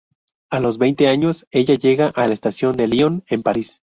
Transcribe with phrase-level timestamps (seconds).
[0.49, 3.81] A los veinte años ella llega a la estación de Lyon, en París.